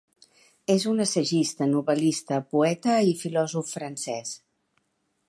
[0.75, 4.37] És un assagista, novel·lista, poeta i filòsof francès.